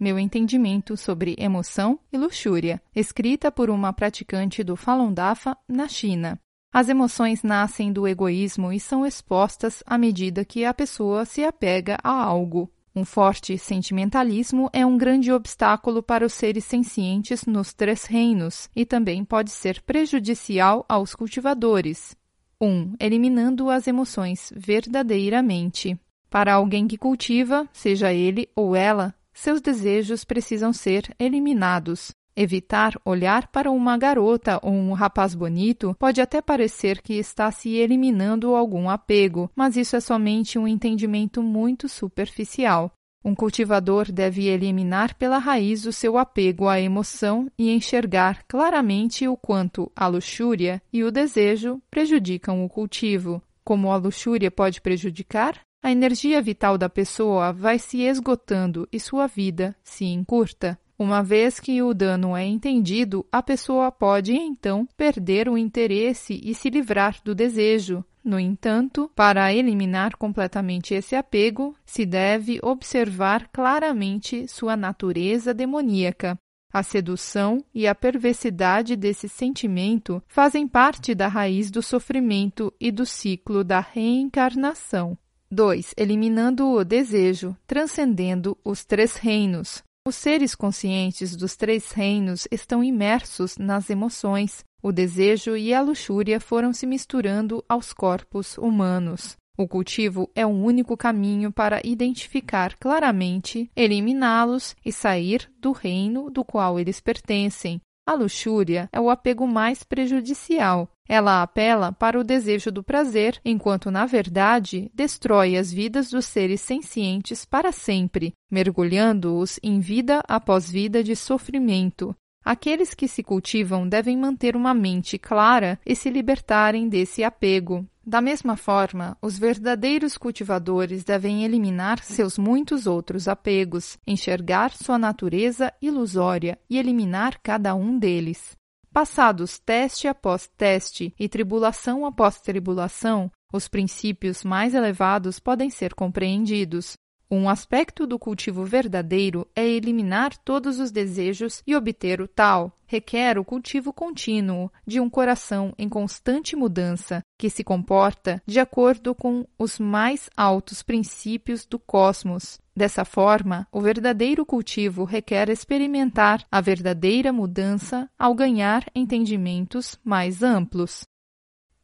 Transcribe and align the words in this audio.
Meu 0.00 0.18
Entendimento 0.18 0.96
sobre 0.96 1.36
Emoção 1.38 2.00
e 2.10 2.16
Luxúria, 2.16 2.80
escrita 2.96 3.52
por 3.52 3.68
uma 3.68 3.92
praticante 3.92 4.64
do 4.64 4.74
Falun 4.74 5.12
Dafa 5.12 5.54
na 5.68 5.88
China. 5.88 6.40
As 6.72 6.88
emoções 6.88 7.42
nascem 7.42 7.92
do 7.92 8.08
egoísmo 8.08 8.72
e 8.72 8.80
são 8.80 9.04
expostas 9.04 9.82
à 9.84 9.98
medida 9.98 10.42
que 10.42 10.64
a 10.64 10.72
pessoa 10.72 11.26
se 11.26 11.44
apega 11.44 11.98
a 12.02 12.10
algo. 12.10 12.72
Um 12.96 13.04
forte 13.04 13.58
sentimentalismo 13.58 14.70
é 14.72 14.86
um 14.86 14.96
grande 14.96 15.30
obstáculo 15.30 16.02
para 16.02 16.24
os 16.24 16.32
seres 16.32 16.64
sencientes 16.64 17.44
nos 17.44 17.74
três 17.74 18.06
reinos 18.06 18.70
e 18.74 18.86
também 18.86 19.22
pode 19.22 19.50
ser 19.50 19.82
prejudicial 19.82 20.82
aos 20.88 21.14
cultivadores. 21.14 22.16
1. 22.58 22.66
Um, 22.66 22.94
eliminando 22.98 23.68
as 23.68 23.86
emoções 23.86 24.50
verdadeiramente. 24.56 26.00
Para 26.30 26.54
alguém 26.54 26.88
que 26.88 26.96
cultiva, 26.96 27.68
seja 27.70 28.14
ele 28.14 28.48
ou 28.56 28.74
ela, 28.74 29.14
seus 29.40 29.60
desejos 29.60 30.22
precisam 30.22 30.72
ser 30.72 31.14
eliminados. 31.18 32.12
Evitar 32.36 32.94
olhar 33.04 33.48
para 33.48 33.70
uma 33.70 33.96
garota 33.96 34.60
ou 34.62 34.72
um 34.72 34.92
rapaz 34.92 35.34
bonito 35.34 35.96
pode 35.98 36.20
até 36.20 36.40
parecer 36.40 37.00
que 37.02 37.14
está 37.14 37.50
se 37.50 37.70
eliminando 37.70 38.54
algum 38.54 38.88
apego, 38.88 39.50
mas 39.56 39.76
isso 39.76 39.96
é 39.96 40.00
somente 40.00 40.58
um 40.58 40.68
entendimento 40.68 41.42
muito 41.42 41.88
superficial. 41.88 42.92
Um 43.24 43.34
cultivador 43.34 44.12
deve 44.12 44.46
eliminar 44.46 45.14
pela 45.16 45.38
raiz 45.38 45.84
o 45.86 45.92
seu 45.92 46.16
apego 46.16 46.68
à 46.68 46.80
emoção 46.80 47.50
e 47.58 47.70
enxergar 47.70 48.44
claramente 48.46 49.26
o 49.26 49.36
quanto 49.36 49.90
a 49.96 50.06
luxúria 50.06 50.82
e 50.92 51.02
o 51.02 51.10
desejo 51.10 51.82
prejudicam 51.90 52.64
o 52.64 52.68
cultivo. 52.68 53.42
Como 53.64 53.90
a 53.90 53.96
luxúria 53.96 54.50
pode 54.50 54.80
prejudicar? 54.80 55.60
A 55.82 55.90
energia 55.90 56.42
vital 56.42 56.76
da 56.76 56.88
pessoa 56.88 57.52
vai 57.52 57.78
se 57.78 58.02
esgotando 58.02 58.86
e 58.92 59.00
sua 59.00 59.26
vida 59.26 59.74
se 59.82 60.04
encurta. 60.04 60.78
Uma 60.98 61.22
vez 61.22 61.58
que 61.58 61.82
o 61.82 61.94
dano 61.94 62.36
é 62.36 62.44
entendido, 62.44 63.26
a 63.32 63.42
pessoa 63.42 63.90
pode 63.90 64.34
então 64.34 64.86
perder 64.96 65.48
o 65.48 65.56
interesse 65.56 66.38
e 66.44 66.54
se 66.54 66.68
livrar 66.68 67.16
do 67.24 67.34
desejo, 67.34 68.04
no 68.22 68.38
entanto, 68.38 69.10
para 69.14 69.52
eliminar 69.52 70.16
completamente 70.16 70.92
esse 70.92 71.16
apego, 71.16 71.74
se 71.84 72.04
deve 72.04 72.60
observar 72.62 73.48
claramente 73.48 74.46
sua 74.46 74.76
natureza 74.76 75.54
demoníaca. 75.54 76.38
A 76.72 76.82
sedução 76.82 77.64
e 77.74 77.86
a 77.86 77.94
perversidade 77.94 78.94
desse 78.94 79.28
sentimento 79.28 80.22
fazem 80.28 80.68
parte 80.68 81.14
da 81.14 81.26
raiz 81.26 81.70
do 81.70 81.82
sofrimento 81.82 82.72
e 82.78 82.92
do 82.92 83.04
ciclo 83.06 83.64
da 83.64 83.80
reencarnação. 83.80 85.18
2. 85.52 85.94
Eliminando 85.96 86.70
o 86.70 86.84
desejo, 86.84 87.56
transcendendo 87.66 88.56
os 88.64 88.84
três 88.84 89.16
reinos. 89.16 89.82
Os 90.06 90.14
seres 90.14 90.54
conscientes 90.54 91.34
dos 91.34 91.56
três 91.56 91.90
reinos 91.90 92.46
estão 92.52 92.84
imersos 92.84 93.58
nas 93.58 93.90
emoções, 93.90 94.64
o 94.80 94.92
desejo 94.92 95.56
e 95.56 95.74
a 95.74 95.82
luxúria 95.82 96.38
foram 96.38 96.72
se 96.72 96.86
misturando 96.86 97.64
aos 97.68 97.92
corpos 97.92 98.56
humanos. 98.56 99.36
O 99.58 99.66
cultivo 99.66 100.30
é 100.34 100.46
o 100.46 100.50
único 100.50 100.96
caminho 100.96 101.52
para 101.52 101.80
identificar 101.84 102.76
claramente, 102.78 103.68
eliminá-los 103.76 104.74
e 104.84 104.92
sair 104.92 105.50
do 105.58 105.72
reino 105.72 106.30
do 106.30 106.44
qual 106.44 106.78
eles 106.78 107.00
pertencem. 107.00 107.80
A 108.06 108.14
luxúria 108.14 108.88
é 108.90 108.98
o 108.98 109.10
apego 109.10 109.46
mais 109.46 109.82
prejudicial. 109.82 110.88
Ela 111.12 111.42
apela 111.42 111.90
para 111.90 112.20
o 112.20 112.22
desejo 112.22 112.70
do 112.70 112.84
prazer, 112.84 113.40
enquanto, 113.44 113.90
na 113.90 114.06
verdade, 114.06 114.88
destrói 114.94 115.56
as 115.56 115.72
vidas 115.72 116.08
dos 116.08 116.24
seres 116.24 116.60
sencientes 116.60 117.44
para 117.44 117.72
sempre, 117.72 118.32
mergulhando-os 118.48 119.58
em 119.60 119.80
vida 119.80 120.22
após 120.28 120.70
vida 120.70 121.02
de 121.02 121.16
sofrimento. 121.16 122.14
Aqueles 122.44 122.94
que 122.94 123.08
se 123.08 123.24
cultivam 123.24 123.88
devem 123.88 124.16
manter 124.16 124.54
uma 124.54 124.72
mente 124.72 125.18
clara 125.18 125.80
e 125.84 125.96
se 125.96 126.08
libertarem 126.10 126.88
desse 126.88 127.24
apego. 127.24 127.84
Da 128.06 128.20
mesma 128.20 128.56
forma, 128.56 129.18
os 129.20 129.36
verdadeiros 129.36 130.16
cultivadores 130.16 131.02
devem 131.02 131.44
eliminar 131.44 131.98
seus 132.04 132.38
muitos 132.38 132.86
outros 132.86 133.26
apegos, 133.26 133.98
enxergar 134.06 134.70
sua 134.70 134.96
natureza 134.96 135.72
ilusória 135.82 136.56
e 136.70 136.78
eliminar 136.78 137.40
cada 137.42 137.74
um 137.74 137.98
deles. 137.98 138.59
Passados 138.92 139.60
teste 139.60 140.08
após 140.08 140.48
teste 140.58 141.14
e 141.18 141.28
tribulação 141.28 142.04
após 142.04 142.40
tribulação, 142.40 143.30
os 143.52 143.68
princípios 143.68 144.42
mais 144.42 144.74
elevados 144.74 145.38
podem 145.38 145.70
ser 145.70 145.94
compreendidos. 145.94 146.94
Um 147.30 147.48
aspecto 147.48 148.04
do 148.04 148.18
cultivo 148.18 148.64
verdadeiro 148.64 149.46
é 149.54 149.64
eliminar 149.64 150.36
todos 150.38 150.80
os 150.80 150.90
desejos 150.90 151.62
e 151.64 151.76
obter 151.76 152.20
o 152.20 152.26
tal. 152.26 152.76
Requer 152.84 153.38
o 153.38 153.44
cultivo 153.44 153.92
contínuo 153.92 154.68
de 154.84 154.98
um 154.98 155.08
coração 155.08 155.72
em 155.78 155.88
constante 155.88 156.56
mudança, 156.56 157.22
que 157.38 157.48
se 157.48 157.62
comporta 157.62 158.42
de 158.44 158.58
acordo 158.58 159.14
com 159.14 159.46
os 159.56 159.78
mais 159.78 160.28
altos 160.36 160.82
princípios 160.82 161.64
do 161.64 161.78
cosmos. 161.78 162.58
Dessa 162.80 163.04
forma, 163.04 163.68
o 163.70 163.78
verdadeiro 163.78 164.46
cultivo 164.46 165.04
requer 165.04 165.50
experimentar 165.50 166.46
a 166.50 166.62
verdadeira 166.62 167.30
mudança 167.30 168.08
ao 168.18 168.34
ganhar 168.34 168.86
entendimentos 168.94 170.00
mais 170.02 170.42
amplos. 170.42 171.04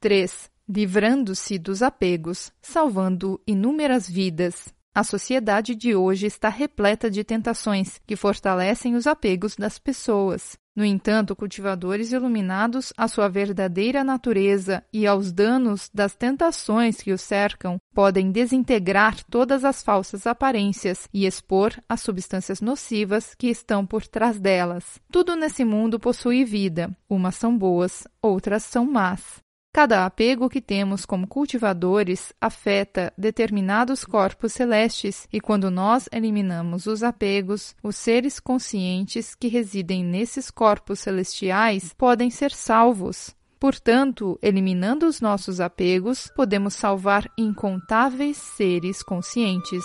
3. 0.01 0.51
Livrando-se 0.67 1.59
dos 1.59 1.83
apegos, 1.83 2.51
salvando 2.63 3.39
inúmeras 3.47 4.09
vidas. 4.09 4.73
A 4.95 5.05
sociedade 5.05 5.75
de 5.75 5.95
hoje 5.95 6.25
está 6.29 6.49
repleta 6.49 7.11
de 7.11 7.23
tentações 7.23 8.01
que 8.07 8.17
fortalecem 8.17 8.95
os 8.95 9.07
apegos 9.07 9.55
das 9.55 9.79
pessoas. 9.79 10.57
No 10.77 10.85
entanto, 10.85 11.35
cultivadores 11.35 12.13
iluminados 12.13 12.93
à 12.99 13.09
sua 13.09 13.31
verdadeira 13.31 14.05
natureza 14.05 14.85
e 14.93 15.07
aos 15.07 15.33
danos 15.33 15.91
das 15.93 16.15
tentações 16.15 16.99
que 16.99 17.13
os 17.13 17.23
cercam 17.23 17.79
podem 17.95 18.31
desintegrar 18.31 19.25
todas 19.25 19.65
as 19.65 19.83
falsas 19.83 20.27
aparências 20.27 21.09
e 21.15 21.25
expor 21.25 21.73
as 21.89 22.03
substâncias 22.03 22.61
nocivas 22.61 23.35
que 23.35 23.49
estão 23.49 23.87
por 23.87 24.07
trás 24.07 24.39
delas. 24.39 25.01
Tudo 25.11 25.35
nesse 25.35 25.65
mundo 25.65 25.99
possui 25.99 26.45
vida. 26.45 26.95
Umas 27.09 27.37
são 27.37 27.57
boas, 27.57 28.07
outras 28.21 28.63
são 28.63 28.85
más. 28.85 29.46
Cada 29.77 30.07
apego 30.07 30.49
que 30.49 30.63
temos 30.63 31.05
como 31.05 31.27
cultivadores 31.27 32.33
afeta 32.41 33.13
determinados 33.15 34.07
corpos 34.07 34.55
celestes, 34.55 35.29
e 35.31 35.39
quando 35.39 35.71
nós 35.71 36.09
eliminamos 36.11 36.87
os 36.87 37.03
apegos, 37.03 37.77
os 37.83 37.95
seres 37.95 38.41
conscientes 38.41 39.35
que 39.35 39.49
residem 39.49 40.03
nesses 40.03 40.51
corpos 40.51 41.01
celestiais 41.01 41.93
podem 41.93 42.31
ser 42.31 42.53
salvos. 42.53 43.37
Portanto, 43.61 44.39
eliminando 44.41 45.07
os 45.07 45.21
nossos 45.21 45.61
apegos, 45.61 46.33
podemos 46.35 46.73
salvar 46.73 47.31
incontáveis 47.37 48.39
seres 48.39 49.03
conscientes. 49.03 49.85